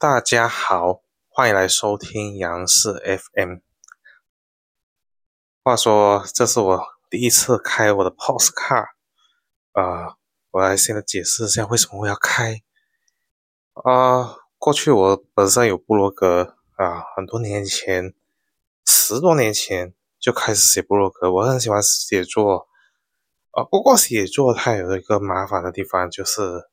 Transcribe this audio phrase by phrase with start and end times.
[0.00, 2.94] 大家好，欢迎来收听杨氏
[3.34, 3.56] FM。
[5.62, 8.86] 话说，这是我第一次开我的 Postcard
[9.72, 10.16] 啊，
[10.52, 12.62] 我来现在解释一下为什么我要开
[13.74, 14.36] 啊。
[14.56, 18.14] 过去我本身有部落格啊，很多年前，
[18.86, 21.30] 十多年前就开始写部落格。
[21.30, 22.68] 我很喜欢写作
[23.50, 26.70] 啊，不过写作它有一个麻烦的地方，就是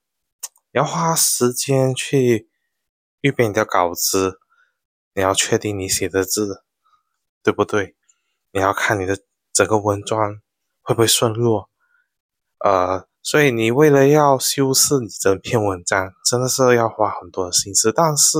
[0.72, 2.48] 要花时间去。
[3.22, 4.40] 预备你的稿子，
[5.14, 6.64] 你要确定你写的字
[7.44, 7.96] 对不对？
[8.52, 9.20] 你要看你的
[9.54, 10.42] 整个文章
[10.82, 11.66] 会不会顺路，
[12.60, 17.92] 呃，所以你为了要修饰你整篇文章，真的是要花很多的心思。
[17.92, 18.38] 但是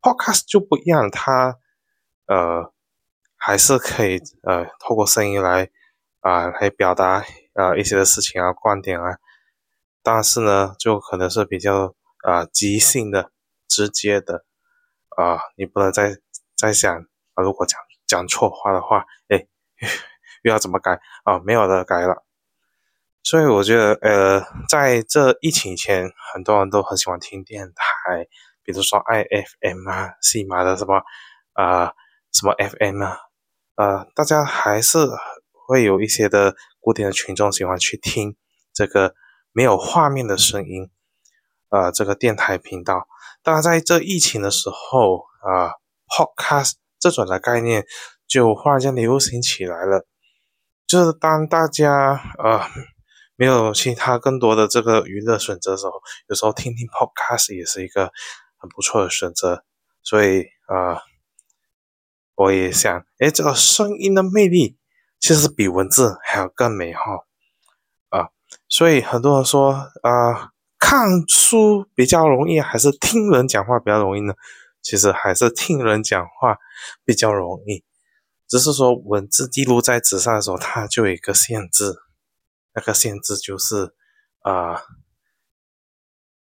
[0.00, 1.58] Podcast 就不一样，它
[2.26, 2.72] 呃
[3.36, 5.70] 还是可以呃透过声音来
[6.20, 7.24] 啊来表达
[7.54, 9.18] 啊一些的事情啊观点啊，
[10.02, 13.30] 但是呢就可能是比较啊即兴的。
[13.74, 14.44] 直接的
[15.16, 16.16] 啊，你不能再
[16.56, 16.94] 再想
[17.34, 19.48] 啊，如果讲讲错话的话，哎，
[20.44, 21.40] 又要怎么改啊？
[21.44, 22.24] 没有的改了。
[23.24, 28.28] 所以我觉得，呃，在这疫情前，很多人都很喜欢听电台，
[28.62, 31.02] 比如说 i f m 啊、西马的什么
[31.54, 31.92] 啊、
[32.32, 33.18] 什么 FM 啊，
[33.76, 34.98] 呃，大家还是
[35.66, 38.36] 会有一些的固定的群众喜欢去听
[38.72, 39.14] 这个
[39.52, 40.90] 没有画面的声音，
[41.70, 43.08] 呃，这个电台频道。
[43.44, 45.72] 当然，在这疫情的时候啊
[46.08, 47.84] ，podcast 这种的概念
[48.26, 50.06] 就忽然间流行起来了。
[50.86, 52.62] 就是当大家呃
[53.36, 55.92] 没有其他更多的这个娱乐选择的时候，
[56.28, 58.10] 有时候听听 podcast 也是一个
[58.56, 59.62] 很不错的选择。
[60.02, 61.02] 所以啊，
[62.36, 64.78] 我也想，哎，这个声音的魅力
[65.20, 67.26] 其实比文字还要更美好
[68.08, 68.30] 啊。
[68.70, 70.53] 所以很多人说啊。
[70.86, 74.34] 看书比较容易，还是听人讲话比较容易呢？
[74.82, 76.58] 其实还是听人讲话
[77.06, 77.82] 比较容易，
[78.46, 81.94] 只是说文字记录在纸上的时候，它就有一个限制，
[82.74, 83.94] 那个限制就是
[84.40, 84.82] 啊，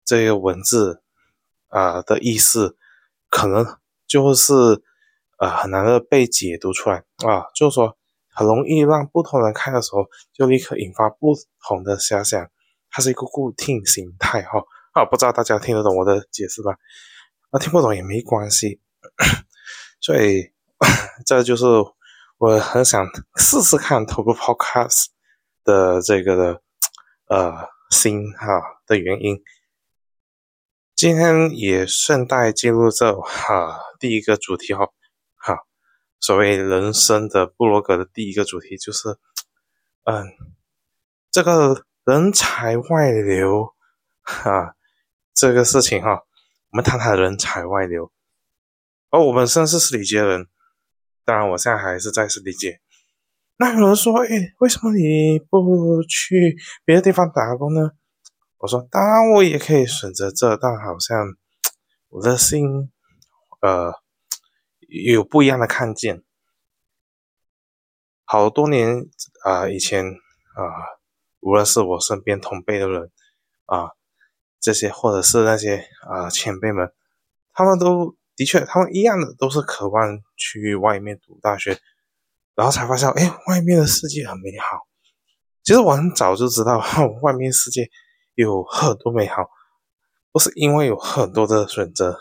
[0.05, 1.03] 这个文字
[1.69, 2.77] 啊的意思
[3.31, 4.53] 可能就是
[5.39, 7.97] 呃很难的被解读出来啊，就是说
[8.29, 10.05] 很容易让不同人看的时候，
[10.35, 11.35] 就立刻引发不
[11.67, 12.51] 同的遐想。
[12.97, 14.59] 它是一个固定形态哈
[14.95, 16.79] 啊，不知道大家听得懂我的解释吧？
[17.53, 18.81] 那听不懂也没关系，
[20.01, 20.51] 所以
[21.27, 21.67] 这就是
[22.39, 23.07] 我很想
[23.37, 25.09] 试试看透过 Podcast
[25.63, 26.63] 的这个的
[27.27, 29.43] 呃心哈的原因。
[30.95, 34.87] 今天也顺带进入这哈第一个主题哈
[35.37, 35.59] 哈，
[36.19, 39.19] 所谓人生的布罗格的第一个主题就是
[40.05, 40.25] 嗯
[41.31, 41.85] 这个。
[42.07, 43.75] 人才外流，
[44.23, 44.77] 哈，
[45.35, 46.23] 这个事情哈，
[46.71, 48.13] 我们谈谈人才外流。
[49.11, 50.47] 而我本身是私立界人，
[51.25, 52.81] 当然我现在还是在私立界。
[53.57, 57.91] 那有人说，哎，为什么你不去别的地方打工呢？
[58.59, 61.35] 我说，当然我也可以选择这，但好像
[62.11, 62.93] 我的心，
[63.63, 63.93] 呃，
[65.11, 66.23] 有不一样的看见。
[68.25, 69.09] 好多年
[69.43, 70.96] 啊，以前啊。
[71.47, 73.09] 无论是我身边同辈的人
[73.67, 73.93] 啊，
[74.59, 76.93] 这些或者是那些啊前辈们，
[77.53, 81.79] 他们都的确，他们一样的都是渴望去外面读大学，
[82.57, 84.89] 然后才发现，哎，外面的世界很美好。
[85.63, 86.83] 其实我很早就知道，
[87.23, 87.89] 外面世界
[88.35, 89.49] 有很多美好，
[90.33, 92.19] 不是因为有很多的选择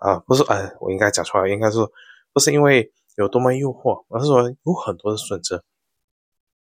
[0.00, 1.76] 啊，不是，哎，我应该讲出来，应该是
[2.32, 5.62] 不是因为有多么诱惑，而是说有很多的选择。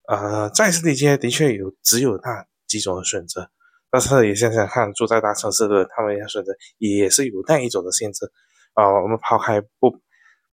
[0.08, 3.50] 呃，在实体街的确有只有那几种的选择，
[3.92, 8.32] 但是也想想看，住在大城市的，他们要选择也是有那一种的限制
[8.74, 8.88] 啊。
[9.02, 10.00] 我们抛开不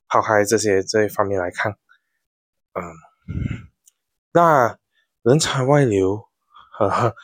[0.06, 1.72] 抛开这些这一方面来看，
[2.74, 2.82] 嗯，
[4.32, 4.78] 那
[5.22, 6.22] 人才外流，
[6.78, 7.14] 呵呵，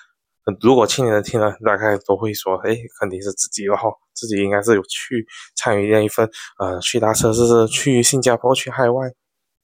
[0.62, 5.26] 如果青年人听了，大概都会说，哎，肯定是自己然后自己应该是有去
[5.56, 9.12] 参与那一份，呃，去大城市、去新加坡、去海外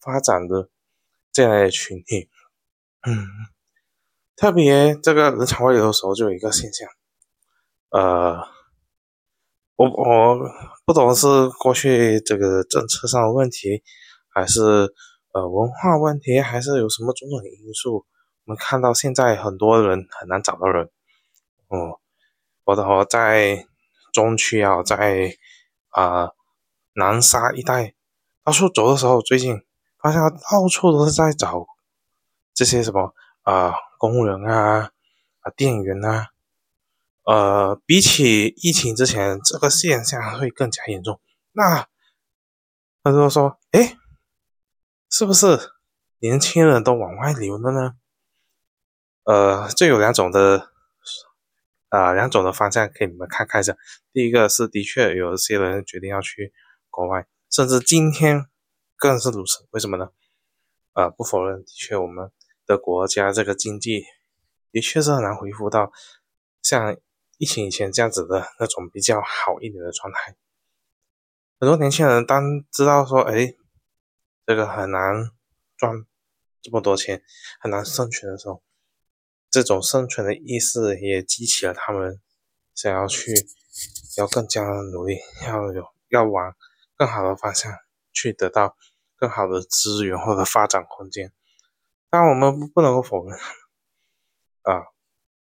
[0.00, 0.69] 发展的
[1.32, 2.29] 这样的群体。
[3.02, 3.26] 嗯，
[4.37, 6.87] 特别这个人才外流的时候，就有一个现象，
[7.88, 8.37] 呃，
[9.76, 10.38] 我我
[10.85, 13.82] 不懂是过去这个政策上的问题，
[14.29, 14.61] 还是
[15.32, 18.05] 呃文化问题，还是有什么种种因素，
[18.44, 20.85] 我们看到现在很多人很难找到人，
[21.69, 22.00] 哦，
[22.64, 23.67] 我的我在
[24.12, 25.32] 中区啊，在
[25.88, 26.29] 啊
[26.93, 27.94] 南沙一带
[28.44, 29.56] 到处走的时候，最近
[30.02, 31.67] 发现到处都是在找。
[32.61, 34.91] 这些什么啊，公务员啊，
[35.41, 36.27] 啊，店员啊，
[37.25, 41.19] 呃，比起疫情之前，这个现象会更加严重。
[41.53, 41.89] 那
[43.03, 43.97] 他就说：“哎，
[45.09, 45.59] 是不是
[46.19, 47.95] 年轻人都往外流了呢？”
[49.25, 50.69] 呃，这有两种的，
[51.89, 53.75] 啊，两种的方向给你们看看一下。
[54.12, 56.53] 第一个是，的确有一些人决定要去
[56.91, 58.45] 国外，甚至今天
[58.99, 59.67] 更是如此。
[59.71, 60.11] 为什么呢？
[60.93, 62.31] 呃，不否认，的确我们
[62.70, 64.05] 的国家这个经济
[64.70, 65.90] 的确是很难恢复到
[66.62, 66.96] 像
[67.37, 70.37] 疫情以前这样子的那种比较好一点的状态。
[71.58, 73.55] 很多年轻人当知道说，哎，
[74.46, 75.32] 这个很难
[75.76, 76.06] 赚
[76.62, 77.25] 这么多钱，
[77.58, 78.62] 很难生存的时候。
[79.50, 82.20] 这种生存的意识也激起了他们
[82.73, 83.34] 想要去，
[84.16, 86.55] 要更加努力，要有要往
[86.94, 87.73] 更好的方向
[88.12, 88.76] 去得到
[89.16, 91.32] 更好的资源或者发展空间。
[92.11, 93.39] 当然，我们不能够否认
[94.62, 94.85] 啊，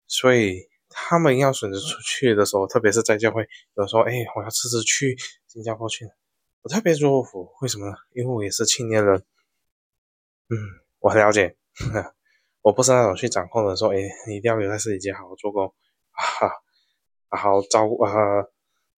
[0.07, 5.17] 所以他们要选择出去的时候，特别是在教会，有时候哎，我要辞职去
[5.47, 6.11] 新加坡去，
[6.63, 7.53] 我特别舒服。
[7.61, 7.97] 为什么呢？
[8.13, 9.25] 因为我也是青年人，
[10.49, 10.57] 嗯，
[10.99, 11.57] 我很了解。
[12.61, 13.97] 我不是那种去掌控的，说，哎，
[14.27, 15.73] 你一定要留在自己家好好做工，
[16.11, 16.51] 啊，
[17.29, 18.13] 好好照顾啊，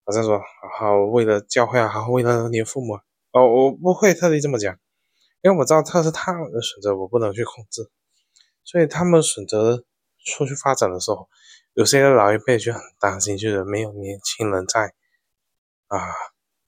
[0.05, 2.95] 好像说，好好为了教会啊，好好为了你的父母，
[3.33, 4.77] 哦，我不会特地这么讲，
[5.43, 7.91] 因为我知道他是他们的选择，我不能去控制，
[8.65, 9.85] 所以他们选择
[10.25, 11.29] 出去发展的时候，
[11.75, 14.95] 有些老一辈就很担心，就是没有年轻人在，
[15.89, 15.99] 啊，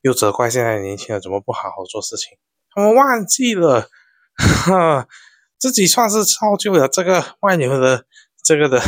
[0.00, 2.38] 又责怪现在年轻人怎么不好好做事情，
[2.70, 3.88] 他们忘记了，
[4.36, 5.08] 哈。
[5.58, 8.04] 自己算是造就了这个外流的
[8.42, 8.82] 这个的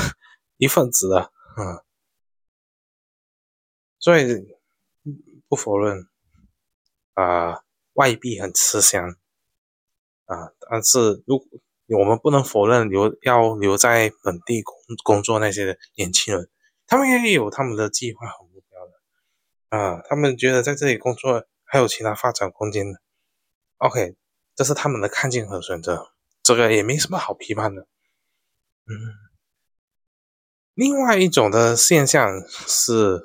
[0.57, 1.85] 一份子了，嗯，
[4.01, 4.45] 所以
[5.47, 6.09] 不否认
[7.13, 9.15] 啊，外币很吃香
[10.35, 11.47] 啊，但是如
[11.99, 16.49] 我们不能否认留要留在本地工工作那些年轻人，
[16.87, 19.77] 他们也有他们的计划和目标的。
[19.77, 23.01] 啊，他们觉得在这里工作还有其他发展空间的
[23.79, 24.17] ，OK，
[24.55, 26.11] 这是他们的看见和选择。
[26.43, 27.83] 这个也没什么好批判的，
[28.87, 28.95] 嗯，
[30.75, 33.23] 另外一种的现象是，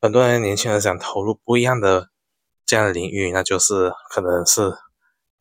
[0.00, 2.10] 很多人年轻人想投入不一样的
[2.66, 4.72] 这样的领域，那就是可能是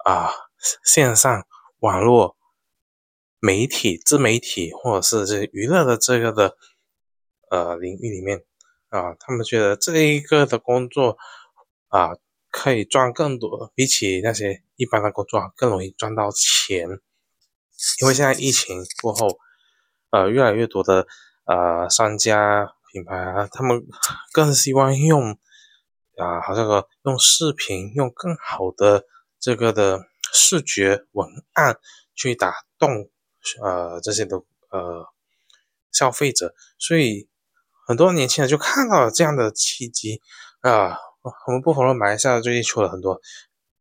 [0.05, 0.29] 啊
[0.83, 1.45] 线上
[1.79, 2.37] 网络
[3.39, 6.57] 媒体、自媒体或者是这娱乐的这个的
[7.49, 8.43] 呃领域里面
[8.89, 11.17] 啊，他们觉得这一个的工作
[11.89, 12.11] 啊。
[12.49, 16.87] 可以赚更多，比起那些一般的工作更容易赚到钱。
[18.01, 19.37] 因为现在疫情过后，
[20.09, 21.05] 呃，越来越多的
[21.45, 23.85] 呃商家品牌啊，他们
[24.31, 25.37] 更希望用
[26.15, 29.05] 啊，好像说用视频，用更好的
[29.39, 30.07] 这个的
[30.37, 31.79] 视觉文案
[32.15, 33.09] 去打动
[33.61, 34.37] 呃这些的
[34.69, 35.07] 呃
[35.91, 37.27] 消费者，所以
[37.87, 40.21] 很多年轻人就看到了这样的契机
[40.61, 40.97] 啊。
[41.45, 43.19] 我们不否认，马来西亚最近出了很多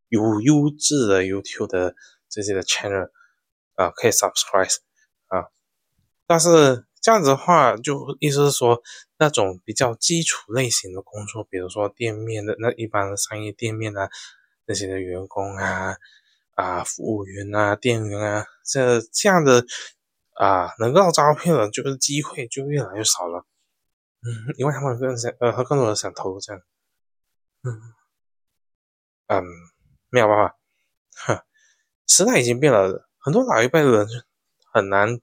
[0.08, 1.94] 有优质的 YouTube 的
[2.28, 3.10] 这些的 channel
[3.76, 4.74] 啊，可以 subscribe
[5.28, 5.46] 啊。
[6.26, 8.82] 但是这样子的话，就意思是说，
[9.16, 14.08] 那种比较基础类型的工作，比如说店面的那一般的商业店面啊，
[14.66, 15.94] 那些的员工啊
[16.56, 19.64] 啊，服务员啊，店员啊，这这样的
[20.34, 23.44] 啊，能够招聘的，就是机会就越来越少了。
[24.22, 26.62] 嗯，因为他们更想呃，他更多人想投入这样。
[27.62, 27.80] 嗯
[29.28, 29.44] 嗯，
[30.08, 30.56] 没有办法，
[31.26, 31.42] 哼，
[32.06, 34.06] 时代已经变了，很多老一辈的人
[34.72, 35.20] 很难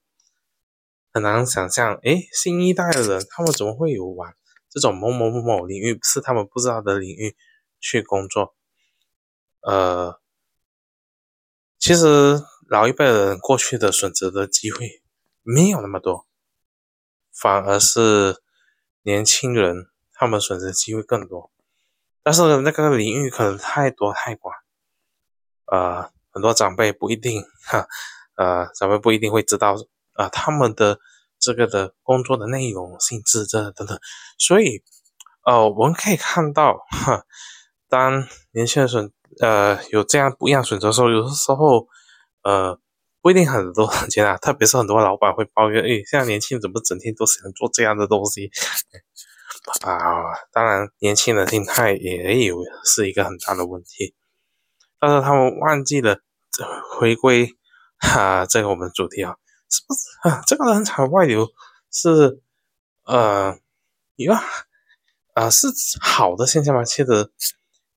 [1.11, 4.33] 很难想象，诶，新一代的人他们怎么会有往
[4.69, 7.35] 这种某某某某领域是他们不知道的领域
[7.79, 8.55] 去工作？
[9.61, 10.19] 呃，
[11.83, 15.03] 其实老一辈人过去的选择的机会
[15.41, 16.25] 没有那么多，
[17.33, 18.41] 反而是
[19.01, 21.51] 年轻人他们选择机会更多。
[22.23, 24.55] 但是那个领域可能太多太广，
[25.65, 27.85] 呃，很多长辈不一定哈，
[28.37, 29.75] 呃，长辈不一定会知道
[30.13, 30.97] 啊，他们的
[31.37, 33.99] 这个的工作的内容、性质这等等，
[34.37, 34.81] 所以，
[35.45, 37.25] 呃，我们可以看到哈，
[37.89, 39.11] 当年轻人选
[39.41, 41.87] 呃有这样不一样选择的时候，有的时候
[42.43, 42.79] 呃
[43.21, 48.51] 不一定很多钱啊， 特别是很多老板会抱怨，哎，现在年轻人怎么整天都喜欢做这样的东西？
[49.85, 54.13] 啊，当然，年轻人心态也有是一个很大的问题，
[54.99, 56.19] 但是他们忘记了
[56.97, 57.49] 回归
[57.97, 59.35] 哈，这个我们主题啊，
[59.69, 60.43] 是不是啊？
[60.45, 61.47] 这个人才外流
[61.89, 62.41] 是
[63.05, 63.57] 呃
[64.17, 64.35] 一个
[65.33, 65.67] 啊是
[66.01, 66.83] 好的现象吗？
[66.83, 67.31] 其实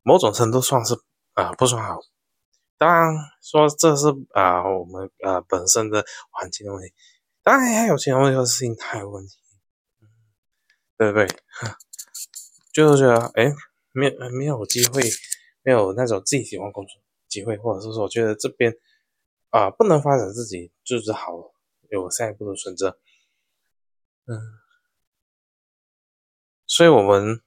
[0.02, 0.94] 某种程度算是
[1.36, 2.00] 啊不算好，
[2.76, 6.92] 当然说这是啊我们啊本身的环境的问题，
[7.42, 9.38] 当然还有其他问题是心态问题。
[10.98, 11.28] 对不对？
[12.72, 13.52] 就是觉得哎，
[13.92, 15.02] 没没有机会，
[15.60, 16.94] 没有那种自己喜欢工作
[17.28, 18.74] 机会，或者是说觉得这边
[19.50, 21.52] 啊不能发展自己，就是好
[21.90, 22.98] 有下一步的选择。
[24.24, 24.40] 嗯，
[26.66, 27.42] 所以我们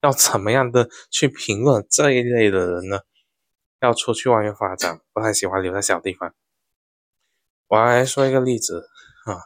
[0.00, 3.00] 要怎么样的去评论这一类的人呢？
[3.80, 6.34] 要出去外面发展，不太喜欢留在小地方。
[7.68, 8.88] 我来说一个例子
[9.24, 9.38] 啊，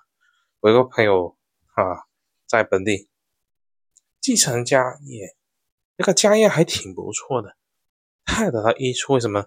[0.61, 1.37] 我一个朋友
[1.75, 2.06] 啊，
[2.47, 3.11] 在本地
[4.21, 5.37] 继承家业，
[5.99, 7.56] 这个家业还挺不错的，
[8.25, 9.12] 太得到益处。
[9.14, 9.47] 为什么？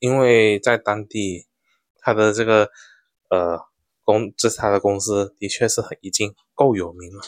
[0.00, 1.46] 因为在当地，
[1.96, 2.70] 他的这个
[3.30, 3.58] 呃
[4.02, 7.22] 公，这他的公司的确是很已经够有名了。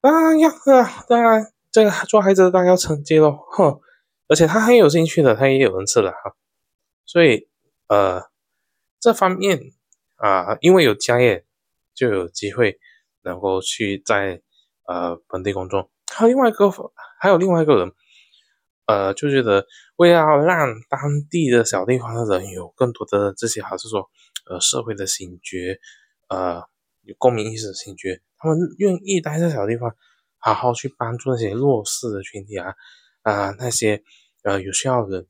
[0.00, 3.80] 当然要啊，当然这个做孩子的当然要成绩喽，哼。
[4.28, 6.36] 而且他很有兴趣的，他也有人吃的哈，
[7.04, 7.48] 所以
[7.88, 8.22] 呃
[9.00, 9.72] 这方面
[10.14, 11.44] 啊，因为有家业，
[11.96, 12.78] 就有机会
[13.22, 14.40] 能够去在
[14.86, 15.90] 呃本地工作。
[16.14, 16.70] 还有另外一个，
[17.18, 17.92] 还有另外一个人，
[18.86, 19.66] 呃就觉得
[19.96, 24.08] 为了让当地的小地方的人有更多的这些，还是说
[24.48, 25.80] 呃社会的醒觉，
[26.28, 26.62] 呃
[27.02, 29.94] 有公民意识的醒觉，他们愿意待在小地方，
[30.38, 32.74] 好好去帮助那些弱势的群体啊。
[33.22, 34.02] 啊，那些
[34.42, 35.26] 呃有需要的人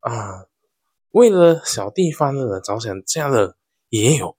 [0.00, 0.46] 啊，
[1.10, 3.56] 为了小地方的人着想，这样的
[3.90, 4.38] 也有。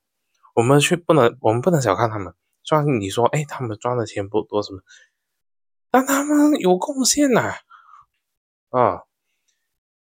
[0.56, 2.34] 我们却不能，我们不能小看他们。
[2.64, 4.82] 虽然你说，哎，他们赚的钱不多什么，
[5.92, 7.54] 但他们有贡献呐。
[8.70, 9.04] 啊，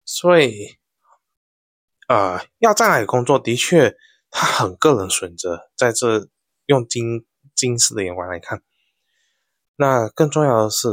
[0.04, 0.78] 所以
[2.06, 3.96] 啊，要在哪里工作，的确
[4.30, 5.68] 他很个人选择。
[5.76, 6.28] 在这
[6.66, 7.26] 用金
[7.58, 8.62] 近视的眼光来看，
[9.76, 10.88] 那更重要的是，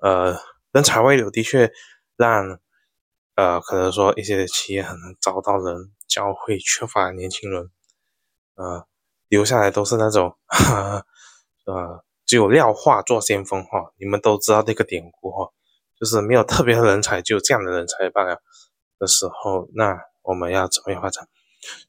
[0.00, 0.38] 呃。
[0.74, 1.70] 人才外流的确
[2.16, 2.58] 让
[3.36, 7.70] 呃，可能说一些企业很难招到人，教会缺乏年轻人，
[8.56, 8.84] 呃，
[9.28, 10.36] 留下来都是那种
[11.64, 13.92] 呃，只有廖化做先锋哈。
[14.00, 15.52] 你们都知道这个典故哈，
[15.96, 18.42] 就是没有特别的人才，就这样的人才罢了
[18.98, 21.28] 的时候，那我们要怎么样发展？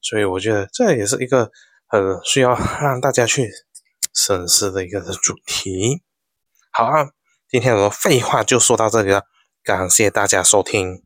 [0.00, 1.50] 所以我觉得这也是一个
[1.88, 3.50] 很需要让大家去
[4.16, 6.02] 审视的一个主题。
[6.72, 7.10] 好啊。
[7.48, 9.22] 今天我的废话就说到这里了，
[9.62, 11.05] 感谢大家收听。